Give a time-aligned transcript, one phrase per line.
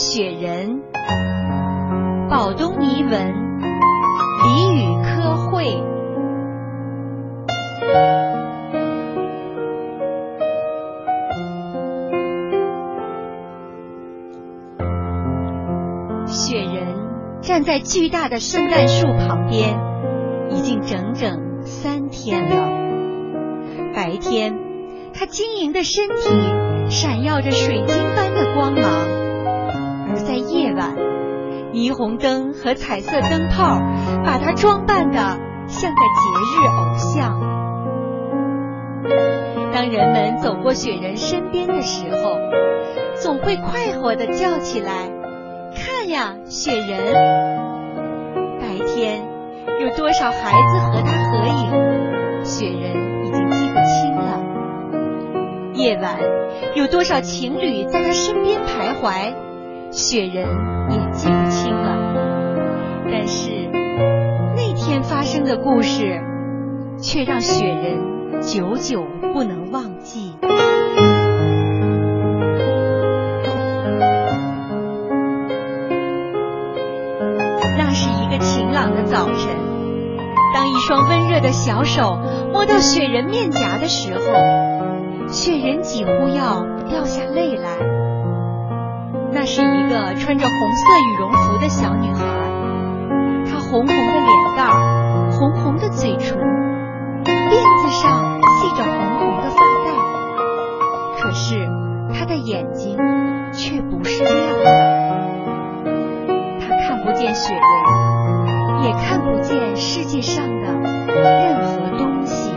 [0.00, 0.80] 雪人，
[2.30, 5.66] 宝东尼文，李宇科绘。
[16.26, 16.96] 雪人
[17.42, 19.78] 站在巨大的圣诞树旁边，
[20.48, 22.70] 已经整整三天了。
[23.94, 24.54] 白天，
[25.12, 29.19] 他晶莹的身体闪耀着水晶般的光芒；
[30.40, 30.96] 夜晚，
[31.72, 33.78] 霓虹灯和彩色灯泡
[34.24, 35.18] 把他装扮的
[35.68, 36.22] 像个节
[36.52, 37.40] 日偶像。
[39.72, 42.36] 当人们走过雪人身边的时候，
[43.22, 45.10] 总会快活地叫起来。
[45.74, 47.14] 看呀，雪人！
[48.58, 49.22] 白天
[49.80, 54.40] 有多少孩子和他合影，雪人已经记不清了。
[55.74, 56.18] 夜晚
[56.74, 59.34] 有多少情侣在他身边徘徊，
[59.90, 60.46] 雪人
[60.90, 61.98] 也记不清了。
[63.10, 63.50] 但是
[64.56, 66.20] 那天发生的故事，
[66.98, 70.36] 却让雪人久久不能忘记。
[77.76, 79.56] 那是一个晴朗的早晨，
[80.54, 82.18] 当一双温热的小手
[82.52, 87.99] 摸到雪人面颊的时候，雪人几乎要掉下泪来。
[89.32, 92.24] 那是一个穿着红色羽绒服的小女孩，
[93.46, 96.36] 她红红的脸蛋儿，红红的嘴唇，
[97.24, 97.30] 辫
[97.82, 99.92] 子上系着红红的发带，
[101.20, 101.68] 可是
[102.12, 102.96] 她的眼睛
[103.52, 104.64] 却不是亮的，
[106.60, 107.62] 她看不见雪人。
[108.82, 112.50] 也看不见世界上的任何东西。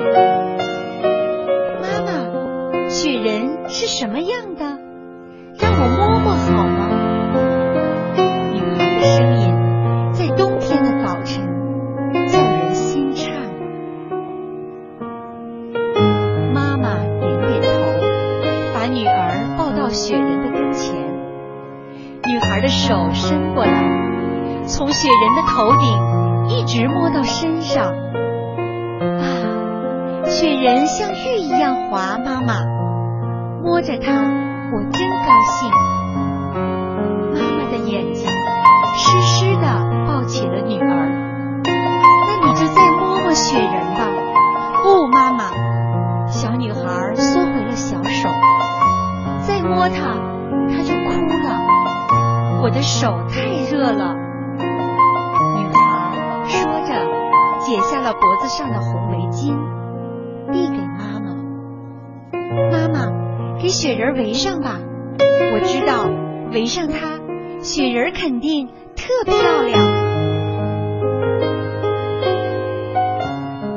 [1.82, 4.53] 妈妈，雪人是什么样
[25.54, 25.86] 头顶
[26.50, 27.94] 一直摸到身上，啊，
[30.26, 32.66] 雪人像玉一样滑，妈妈
[33.62, 35.72] 摸着它，我真高兴。
[37.36, 38.28] 妈妈的眼睛
[38.96, 39.68] 湿湿的
[40.08, 41.12] 抱起了女儿，
[41.66, 41.72] 那
[42.48, 44.08] 你就再摸摸雪人吧。
[44.82, 45.52] 不，妈妈，
[46.30, 48.28] 小女孩缩回了小手，
[49.46, 50.18] 再摸它，
[50.72, 51.62] 它就哭了。
[52.64, 54.23] 我的手太热了。
[58.04, 59.58] 了脖子上的红围巾，
[60.52, 61.34] 递给妈妈。
[62.70, 64.78] 妈妈，给雪人围上吧。
[65.20, 66.10] 我知道，
[66.52, 67.20] 围上它，
[67.62, 69.82] 雪人肯定特漂亮。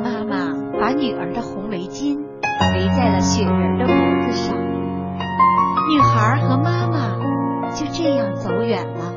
[0.03, 3.95] 妈妈把女儿的红围巾围在了雪人的脖
[4.27, 4.57] 子上，
[5.89, 7.17] 女孩和妈妈
[7.73, 9.15] 就这样走远了。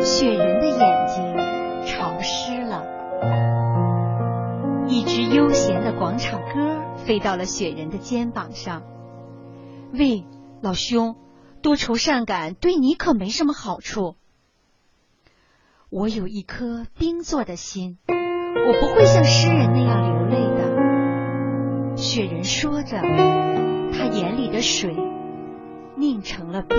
[0.00, 0.49] 雪人
[6.00, 8.84] 广场鸽飞到了雪人的肩膀上。
[9.92, 10.24] 喂，
[10.62, 11.16] 老兄，
[11.60, 14.16] 多愁善感对你可没什么好处。
[15.90, 21.96] 我有一颗冰做的心，我不会像诗人那样流泪的。
[21.98, 24.96] 雪人说着，他眼里的水
[25.98, 26.78] 凝成了冰。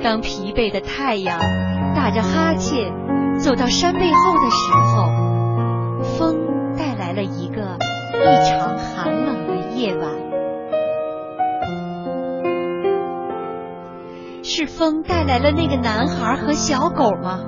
[0.00, 1.40] 当疲惫的太阳
[1.96, 2.92] 打着哈欠
[3.40, 5.08] 走到山背后的时候，
[6.18, 7.78] 风带来了一个
[8.12, 10.10] 异常寒冷的夜晚。
[14.42, 17.40] 是风带来了那个男孩和小狗吗？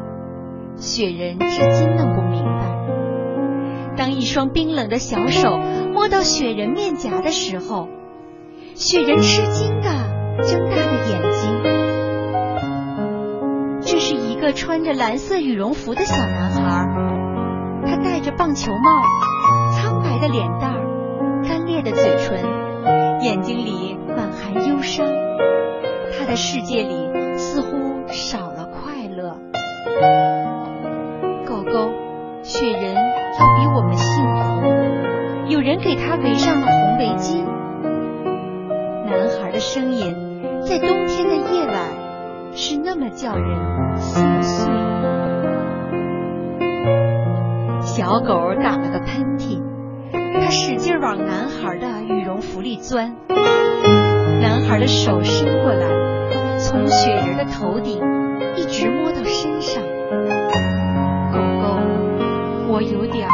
[0.76, 3.96] 雪人至今弄不明白。
[3.96, 5.58] 当一双冰冷的小手
[5.92, 7.88] 摸到雪人面颊的时候，
[8.74, 9.90] 雪人吃惊的
[10.42, 11.71] 睁大了眼睛。
[14.42, 16.84] 个穿着蓝色羽绒服的小男孩，
[17.86, 19.00] 他戴着棒球帽，
[19.70, 22.44] 苍白的脸蛋儿，干裂的嘴唇，
[23.20, 25.06] 眼睛里满含忧伤。
[26.18, 29.38] 他的世界里似乎少了快乐。
[31.46, 31.92] 狗狗，
[32.42, 37.44] 雪人要比我们幸福，有人给他围上了红围巾。
[39.06, 40.16] 男孩的声音
[40.66, 42.01] 在冬天的夜晚。
[42.54, 44.70] 是那么叫人心碎。
[47.80, 49.62] 小狗打了个喷嚏，
[50.12, 53.16] 它使劲往男孩的羽绒服里钻。
[54.40, 58.00] 男孩的手伸过来，从雪人的头顶
[58.56, 59.82] 一直摸到身上。
[61.32, 61.78] 狗狗，
[62.68, 63.26] 我有点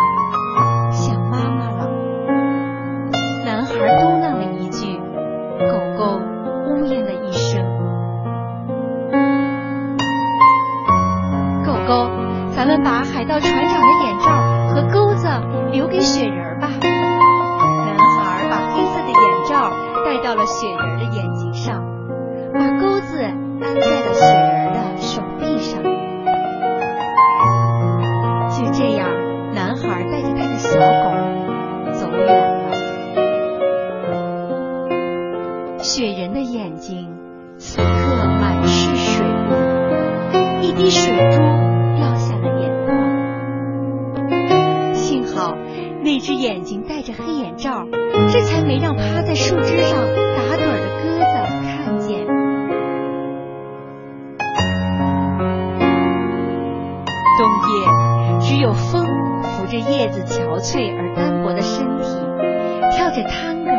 [63.23, 63.71] 着探戈。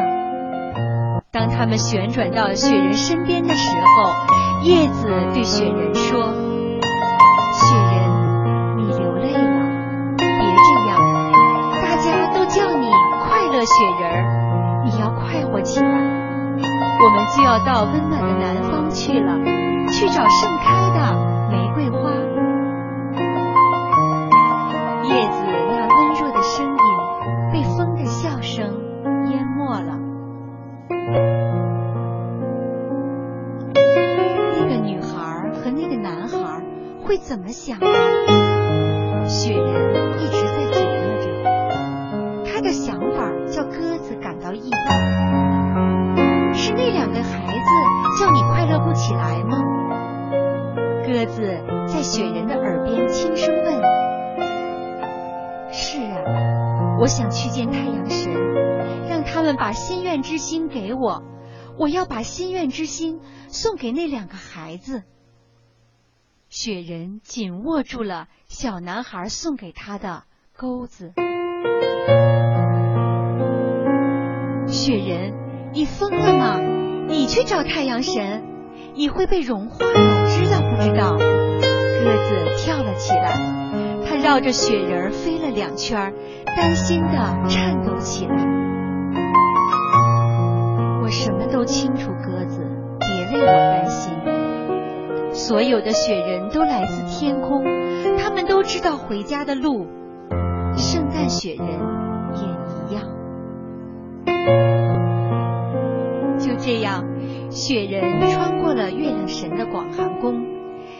[1.31, 6.19] 当他们旋转到雪人身边的时候，叶子对雪人说
[7.53, 10.97] ：“雪人，你流泪了，别这样，
[11.81, 12.89] 大家都叫你
[13.23, 14.25] 快乐雪人，
[14.85, 15.87] 你要快活起来。
[17.01, 19.37] 我们就要到温暖的南方去了，
[19.87, 20.99] 去找盛开的
[37.09, 37.79] 会怎么想？
[39.27, 41.25] 雪人一直在琢磨着，
[42.45, 46.53] 他的想法叫鸽子感到意外。
[46.53, 47.65] 是那两个孩子
[48.19, 49.57] 叫你快乐不起来吗？
[51.03, 51.41] 鸽子
[51.87, 53.81] 在雪人的耳边轻声问。
[55.71, 56.21] 是啊，
[56.99, 58.31] 我想去见太阳神，
[59.09, 61.23] 让他们把心愿之心给我。
[61.79, 65.01] 我要把心愿之心送给那两个孩子。
[66.49, 70.23] 雪人紧握住了小男孩送给他的
[70.57, 71.13] 钩子。
[74.67, 75.35] 雪人，
[75.73, 76.59] 你疯了吗？
[77.07, 78.43] 你去找太阳神，
[78.95, 81.11] 你会被融化的，知道不知道？
[81.11, 83.33] 鸽子跳了起来，
[84.07, 86.11] 它绕着雪人飞了两圈，
[86.45, 88.35] 担心的颤抖起来。
[91.03, 92.59] 我什么都清楚，鸽子，
[92.99, 94.18] 别为我担心。
[95.49, 97.63] 所有的雪人都来自天空，
[98.19, 99.87] 他们都知道回家的路。
[100.77, 101.67] 圣诞雪人
[102.35, 103.03] 也一样。
[106.37, 107.03] 就这样，
[107.49, 110.39] 雪人穿过了月亮神的广寒宫，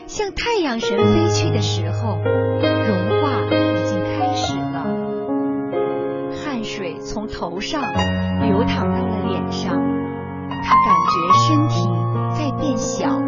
[0.08, 4.88] 向太阳神飞去的时候，融化已经开始了。
[6.44, 7.84] 汗水从头上
[8.42, 9.76] 流淌到了脸上，
[10.50, 11.88] 他感觉身体
[12.34, 13.22] 在变小。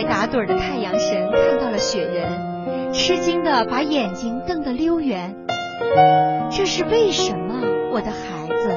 [0.00, 5.34] 在打盹的太阳神看到了雪人，吃惊的把眼睛瞪得溜圆。
[6.52, 8.68] 这是为什么，我的孩子？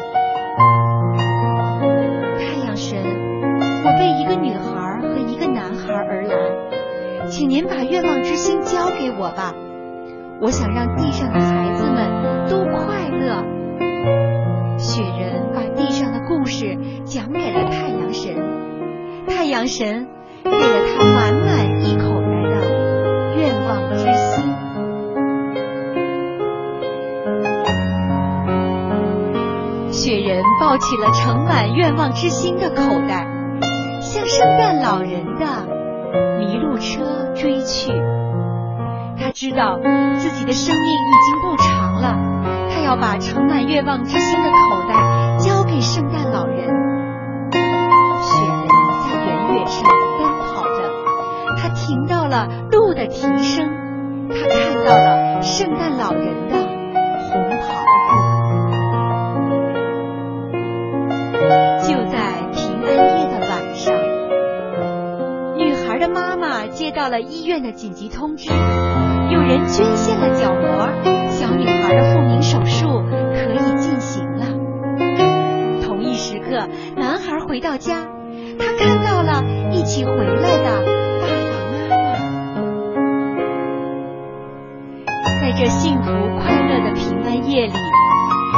[2.39, 9.53] 太阳神，我为一个女孩和一个男孩而来，请您把愿望之星交给我吧。
[10.41, 13.43] 我想让地上的孩子们都快乐。
[14.79, 18.35] 雪人把地上的故事讲给了太阳神，
[19.27, 20.07] 太阳神
[30.61, 33.25] 抱起了盛满愿望之星的口袋，
[33.99, 35.45] 向圣诞老人的
[36.39, 37.91] 麋鹿车追去。
[39.19, 39.79] 他知道
[40.19, 42.15] 自己的生命已经不长了，
[42.69, 46.20] 他要把盛满愿望之星的口袋交给圣诞
[67.61, 70.89] 的紧急通知，有人捐献了角膜，
[71.29, 73.03] 小女孩的复明手术
[73.35, 74.45] 可以进行了。
[75.85, 77.97] 同一时刻，男孩回到家，
[78.59, 80.83] 他看到了一起回来的
[81.21, 81.95] 爸爸妈妈。
[85.41, 87.73] 在这幸福快乐的平安夜里，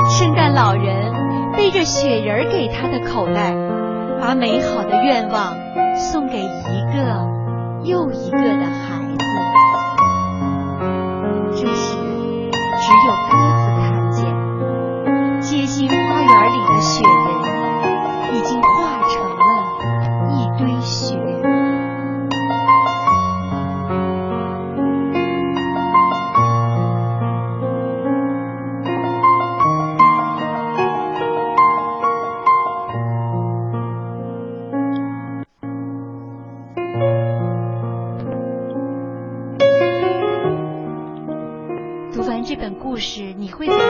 [0.10, 1.12] 圣诞老人
[1.58, 3.54] 背着雪人给他的口袋，
[4.22, 5.54] 把美好的愿望
[5.96, 7.43] 送给一个
[7.84, 9.18] 又一个的孩子。
[11.52, 14.20] 这时，只有鸽子看见，
[15.42, 17.04] 街心花园里的雪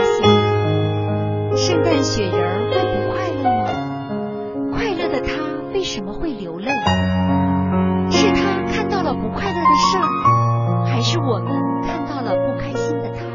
[0.01, 1.57] 事，你会怎么想？
[1.57, 3.67] 圣诞雪人儿会不快乐吗？
[4.71, 5.31] 快乐的他
[5.73, 6.71] 为什么会流泪？
[8.09, 11.47] 是他看到了不快乐的事儿，还是我们
[11.83, 13.25] 看到了不开心的他？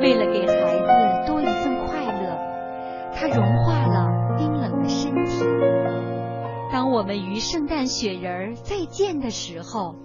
[0.00, 0.86] 为了给孩子
[1.26, 2.38] 多一份快乐，
[3.14, 5.44] 他融化了冰冷的身体。
[6.72, 9.96] 当我们与圣诞雪人儿再见的时候，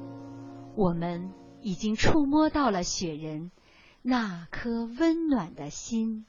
[0.76, 1.30] 我们
[1.62, 3.52] 已经触摸到了雪人
[4.08, 6.28] 那颗温暖的心。